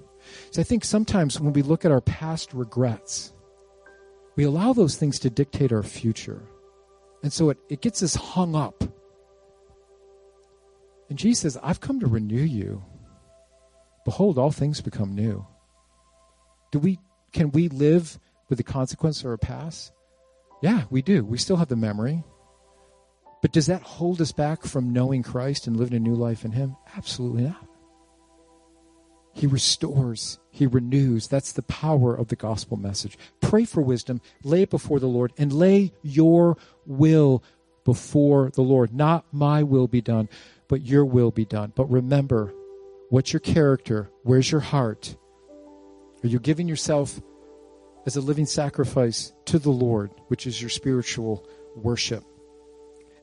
[0.51, 3.33] So I think sometimes when we look at our past regrets,
[4.37, 6.43] we allow those things to dictate our future.
[7.23, 8.85] And so it, it gets us hung up.
[11.09, 12.85] And Jesus says, I've come to renew you.
[14.05, 15.47] Behold, all things become new.
[16.71, 16.99] Do we
[17.33, 19.93] can we live with the consequence of our past?
[20.63, 21.25] Yeah, we do.
[21.25, 22.25] We still have the memory.
[23.43, 26.53] But does that hold us back from knowing Christ and living a new life in
[26.53, 26.77] Him?
[26.97, 27.67] Absolutely not.
[29.35, 31.29] He restores, He renews.
[31.29, 33.19] That's the power of the gospel message.
[33.41, 37.45] Pray for wisdom, lay it before the Lord, and lay your will
[37.85, 38.95] before the Lord.
[38.95, 40.31] Not my will be done,
[40.69, 41.73] but your will be done.
[41.75, 42.53] But remember,
[43.11, 44.11] what's your character?
[44.23, 45.17] Where's your heart?
[46.23, 47.21] Are you giving yourself
[48.07, 52.25] as a living sacrifice to the Lord, which is your spiritual worship?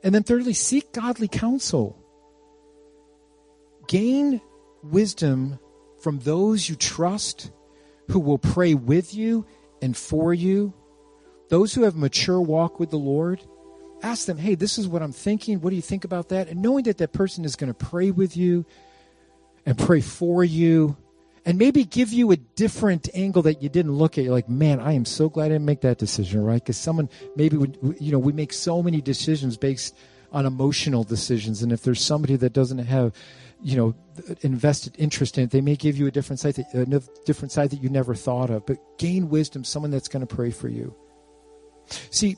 [0.03, 1.97] And then, thirdly, seek godly counsel.
[3.87, 4.41] Gain
[4.83, 5.59] wisdom
[6.01, 7.51] from those you trust
[8.09, 9.45] who will pray with you
[9.81, 10.73] and for you.
[11.49, 13.41] Those who have mature walk with the Lord.
[14.03, 15.61] Ask them, hey, this is what I'm thinking.
[15.61, 16.49] What do you think about that?
[16.49, 18.65] And knowing that that person is going to pray with you
[19.65, 20.97] and pray for you
[21.45, 24.23] and maybe give you a different angle that you didn't look at.
[24.23, 26.61] You're like, man, I am so glad I didn't make that decision, right?
[26.61, 29.95] Because someone maybe would, you know, we make so many decisions based
[30.31, 31.61] on emotional decisions.
[31.61, 33.13] And if there's somebody that doesn't have,
[33.61, 33.95] you know,
[34.41, 37.69] invested interest in it, they may give you a different side, that, a different side
[37.69, 38.65] that you never thought of.
[38.65, 40.95] But gain wisdom, someone that's going to pray for you.
[42.09, 42.37] See,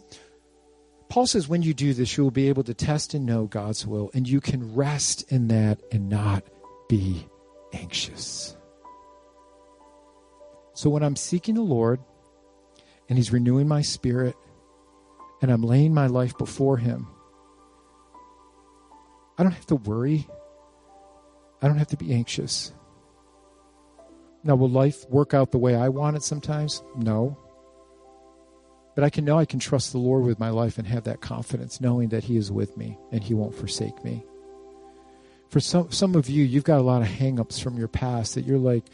[1.15, 3.87] Paul says when you do this, you will be able to test and know God's
[3.87, 6.43] will, and you can rest in that and not
[6.89, 7.25] be
[7.71, 8.57] anxious.
[10.73, 12.01] So when I'm seeking the Lord
[13.07, 14.35] and He's renewing my spirit
[15.41, 17.07] and I'm laying my life before Him,
[19.37, 20.27] I don't have to worry.
[21.61, 22.73] I don't have to be anxious.
[24.43, 26.83] Now, will life work out the way I want it sometimes?
[26.97, 27.37] No.
[28.95, 31.21] But I can know I can trust the Lord with my life and have that
[31.21, 34.23] confidence, knowing that He is with me and He won't forsake me.
[35.49, 38.45] For some, some of you, you've got a lot of hangups from your past that
[38.45, 38.85] you're like,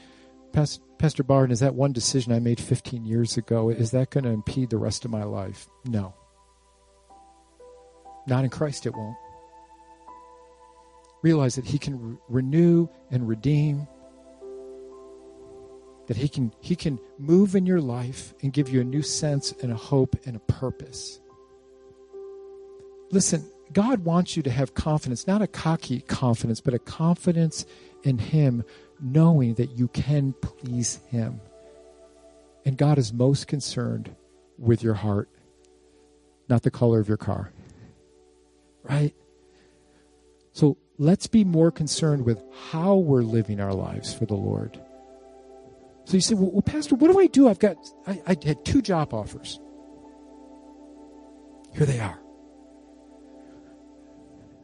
[0.51, 4.25] Pastor, Pastor Barton, is that one decision I made 15 years ago, is that going
[4.25, 5.67] to impede the rest of my life?
[5.85, 6.13] No.
[8.27, 9.17] Not in Christ, it won't.
[11.23, 13.87] Realize that He can re- renew and redeem,
[16.11, 19.53] that he can, he can move in your life and give you a new sense
[19.61, 21.21] and a hope and a purpose.
[23.11, 27.65] Listen, God wants you to have confidence, not a cocky confidence, but a confidence
[28.03, 28.65] in Him
[28.99, 31.39] knowing that you can please Him.
[32.65, 34.13] And God is most concerned
[34.57, 35.29] with your heart,
[36.49, 37.53] not the color of your car.
[38.83, 39.15] Right?
[40.51, 44.77] So let's be more concerned with how we're living our lives for the Lord.
[46.05, 47.47] So you say, well, well Pastor, what do I do?
[47.47, 47.77] I've got,
[48.07, 49.59] I, I had two job offers.
[51.73, 52.19] Here they are.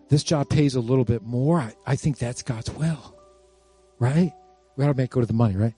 [0.10, 1.60] This job pays a little bit more.
[1.60, 3.16] I, I think that's God's will,
[4.00, 4.34] right?
[4.76, 5.74] We got to make go to the money, right?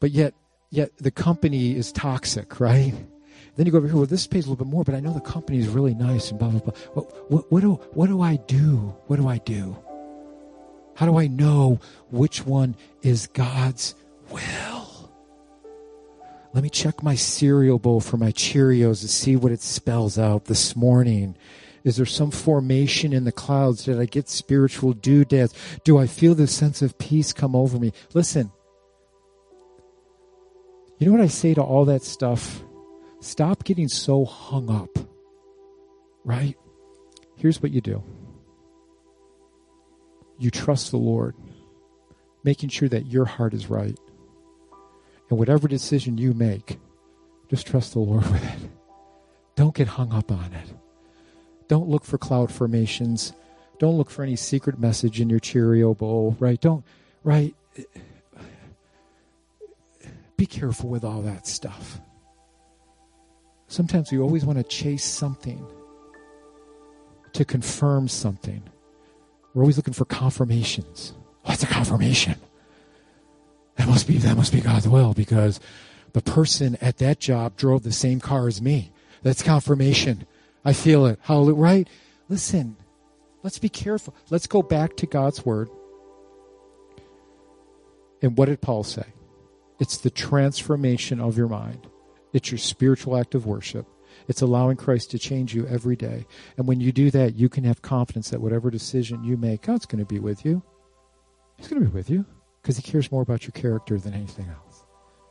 [0.00, 0.34] But yet,
[0.70, 2.94] yet the company is toxic, right?
[3.56, 3.96] Then you go over here.
[3.96, 6.30] Well, this pays a little bit more, but I know the company is really nice
[6.30, 6.74] and blah blah blah.
[6.94, 8.94] What, what, what do what do I do?
[9.06, 9.76] What do I do?
[10.94, 11.80] How do I know
[12.10, 13.94] which one is God's
[14.30, 14.79] will?
[16.52, 20.46] Let me check my cereal bowl for my Cheerios to see what it spells out
[20.46, 21.36] this morning.
[21.84, 23.84] Is there some formation in the clouds?
[23.84, 25.54] Did I get spiritual doodads?
[25.84, 27.92] Do I feel this sense of peace come over me?
[28.14, 28.50] Listen,
[30.98, 32.62] you know what I say to all that stuff?
[33.20, 34.98] Stop getting so hung up,
[36.24, 36.56] right?
[37.36, 38.02] Here's what you do
[40.38, 41.36] you trust the Lord,
[42.44, 43.98] making sure that your heart is right.
[45.30, 46.78] And whatever decision you make,
[47.48, 48.70] just trust the Lord with it.
[49.54, 50.74] Don't get hung up on it.
[51.68, 53.32] Don't look for cloud formations.
[53.78, 56.60] Don't look for any secret message in your Cheerio bowl, right?
[56.60, 56.84] Don't,
[57.22, 57.54] right?
[60.36, 62.00] Be careful with all that stuff.
[63.68, 65.64] Sometimes we always want to chase something
[67.34, 68.62] to confirm something.
[69.54, 71.14] We're always looking for confirmations.
[71.42, 72.34] What's a confirmation?
[73.80, 75.58] That must be that must be God's will because
[76.12, 78.92] the person at that job drove the same car as me.
[79.22, 80.26] That's confirmation.
[80.66, 81.18] I feel it.
[81.22, 81.54] Hallelujah.
[81.54, 81.88] Right?
[82.28, 82.76] Listen,
[83.42, 84.14] let's be careful.
[84.28, 85.70] Let's go back to God's word.
[88.20, 89.06] And what did Paul say?
[89.78, 91.86] It's the transformation of your mind.
[92.34, 93.86] It's your spiritual act of worship.
[94.28, 96.26] It's allowing Christ to change you every day.
[96.58, 99.86] And when you do that, you can have confidence that whatever decision you make, God's
[99.86, 100.62] going to be with you.
[101.56, 102.26] He's going to be with you
[102.60, 104.84] because He cares more about your character than anything else.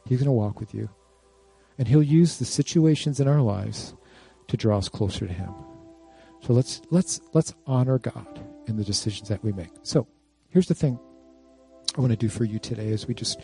[0.05, 0.89] He's going to walk with you.
[1.77, 3.93] And He'll use the situations in our lives
[4.47, 5.53] to draw us closer to Him.
[6.41, 9.71] So let's let's let's honor God in the decisions that we make.
[9.83, 10.07] So
[10.49, 10.99] here's the thing
[11.97, 13.39] I want to do for you today as we just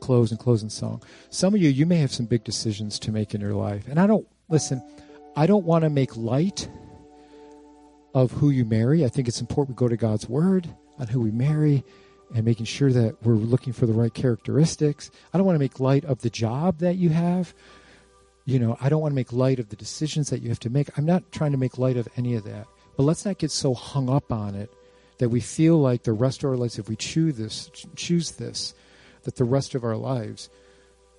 [0.00, 1.02] close and close in song.
[1.28, 3.86] Some of you, you may have some big decisions to make in your life.
[3.88, 4.82] And I don't, listen,
[5.36, 6.68] I don't want to make light
[8.14, 9.04] of who you marry.
[9.04, 10.68] I think it's important we go to God's word
[10.98, 11.84] on who we marry
[12.34, 15.10] and making sure that we're looking for the right characteristics.
[15.32, 17.54] I don't want to make light of the job that you have.
[18.44, 20.70] You know, I don't want to make light of the decisions that you have to
[20.70, 20.96] make.
[20.96, 22.66] I'm not trying to make light of any of that.
[22.96, 24.70] But let's not get so hung up on it
[25.18, 28.74] that we feel like the rest of our lives, if we choose this, choose this,
[29.24, 30.48] that the rest of our lives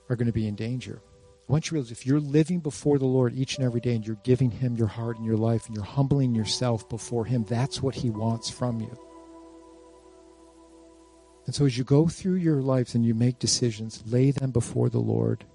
[0.10, 1.02] are going to be in danger.
[1.48, 4.16] Want you realize if you're living before the Lord each and every day and you're
[4.24, 7.94] giving Him your heart and your life and you're humbling yourself before Him, that's what
[7.94, 9.11] He wants from you.
[11.46, 14.90] And so as you go through your lives and you make decisions, lay them before
[14.90, 15.46] the Lord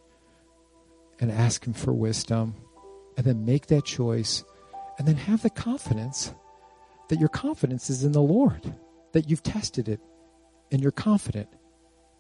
[1.21, 2.55] and ask Him for wisdom
[3.17, 4.45] and then make that choice
[4.99, 6.35] and then have the confidence
[7.09, 8.75] that your confidence is in the Lord,
[9.13, 10.01] that you've tested it
[10.73, 11.49] and you're confident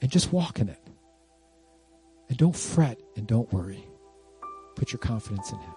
[0.00, 0.80] and just walk in it.
[2.28, 3.84] And don't fret and don't worry.
[4.74, 5.74] Put your confidence in Him.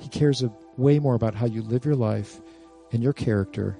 [0.00, 0.44] He cares
[0.76, 2.40] way more about how you live your life
[2.92, 3.78] and your character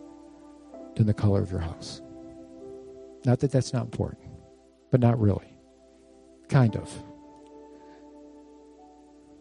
[0.94, 2.00] than the color of your house.
[3.26, 4.22] Not that that's not important,
[4.92, 5.58] but not really.
[6.48, 6.88] Kind of.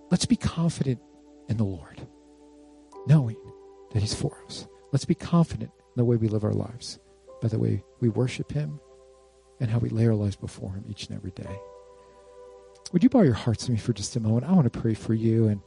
[0.09, 0.99] Let's be confident
[1.49, 2.01] in the Lord,
[3.05, 3.37] knowing
[3.93, 4.67] that He's for us.
[4.91, 6.97] Let's be confident in the way we live our lives,
[7.43, 8.79] by the way we worship Him
[9.59, 11.59] and how we lay our lives before Him each and every day.
[12.91, 14.49] Would you bow your hearts to me for just a moment?
[14.49, 15.47] I want to pray for you.
[15.47, 15.61] And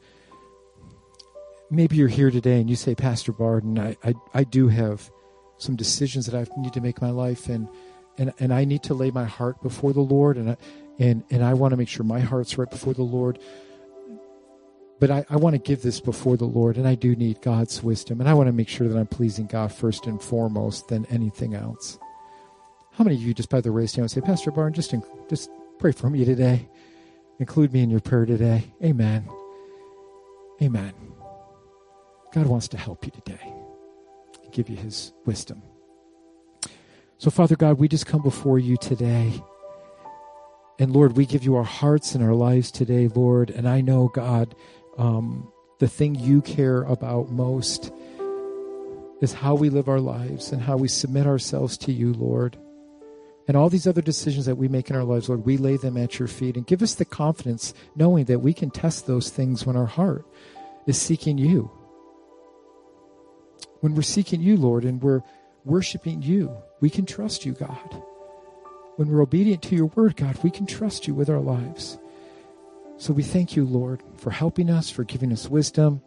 [1.71, 5.09] maybe you're here today and you say, Pastor Barden, I, I, I do have
[5.59, 7.69] some decisions that I need to make in my life, and,
[8.19, 10.57] and, and I need to lay my heart before the Lord, and I,
[10.99, 13.39] and, and I want to make sure my heart's right before the Lord.
[15.01, 17.83] But I, I want to give this before the Lord, and I do need God's
[17.83, 21.07] wisdom, and I want to make sure that I'm pleasing God first and foremost than
[21.07, 21.99] anything else.
[22.93, 25.49] How many of you just by the race down say, Pastor Barn, just in, just
[25.79, 26.69] pray for me today.
[27.39, 28.65] Include me in your prayer today.
[28.83, 29.29] Amen.
[30.61, 30.93] Amen.
[32.35, 33.55] God wants to help you today
[34.51, 35.63] give you his wisdom.
[37.21, 39.43] So, Father God, we just come before you today.
[40.79, 43.51] And Lord, we give you our hearts and our lives today, Lord.
[43.51, 44.55] And I know, God,
[44.99, 47.93] um, the thing you care about most
[49.21, 52.57] is how we live our lives and how we submit ourselves to you, Lord.
[53.49, 55.97] And all these other decisions that we make in our lives, Lord, we lay them
[55.97, 59.67] at your feet and give us the confidence knowing that we can test those things
[59.67, 60.25] when our heart
[60.87, 61.69] is seeking you.
[63.81, 65.23] When we're seeking you, Lord, and we're
[65.65, 68.03] worshiping you, we can trust you, God.
[68.99, 72.01] when we're obedient to your word, God, we can trust you with our lives.
[72.97, 76.03] So we thank you, Lord, for helping us, for giving us wisdom.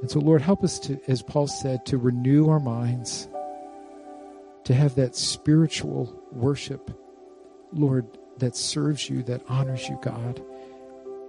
[0.00, 3.28] And so, Lord, help us to, as Paul said, to renew our minds,
[4.62, 6.96] to have that spiritual worship,
[7.72, 8.06] Lord,
[8.38, 10.40] that serves you, that honors you, God.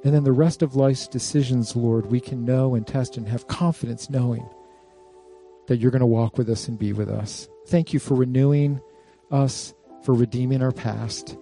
[0.03, 3.47] And then the rest of life's decisions, Lord, we can know and test and have
[3.47, 4.47] confidence knowing
[5.67, 7.47] that you're going to walk with us and be with us.
[7.67, 8.81] Thank you for renewing
[9.31, 11.37] us, for redeeming our past.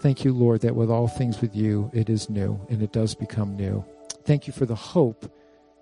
[0.00, 3.14] Thank you, Lord, that with all things with you, it is new and it does
[3.14, 3.84] become new.
[4.24, 5.30] Thank you for the hope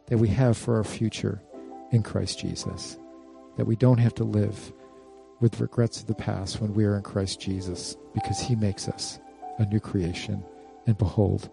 [0.07, 1.41] that we have for our future
[1.93, 2.99] in Christ Jesus,
[3.57, 4.73] that we don't have to live
[5.41, 9.21] with regrets of the past when we are in Christ Jesus, because he makes us
[9.59, 10.43] a new creation.
[10.87, 11.51] And behold,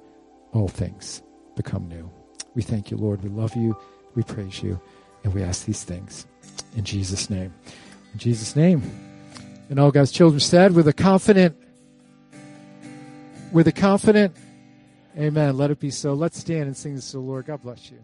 [0.53, 1.21] all things
[1.55, 2.09] become new.
[2.55, 3.21] We thank you, Lord.
[3.21, 3.77] We love you.
[4.15, 4.81] We praise you.
[5.25, 6.27] And we ask these things
[6.77, 7.51] in Jesus' name.
[8.13, 8.83] In Jesus' name.
[9.71, 11.57] And all God's children said with a confident,
[13.51, 14.37] with a confident,
[15.17, 15.57] amen.
[15.57, 16.13] Let it be so.
[16.13, 17.47] Let's stand and sing this to the Lord.
[17.47, 17.97] God bless you.